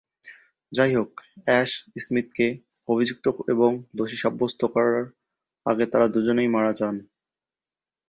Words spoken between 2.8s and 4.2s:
অভিযুক্ত এবং দোষী